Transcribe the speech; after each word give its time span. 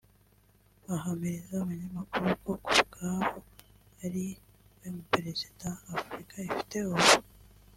bahamiriza 0.85 1.51
abanyamakuru 1.61 2.29
ko 2.43 2.51
ku 2.65 2.69
bwabo 2.87 3.39
ari 4.05 4.25
we 4.81 4.89
Perezida 5.11 5.67
Afrika 5.95 6.35
ifite 6.49 6.75
ubu 6.91 7.05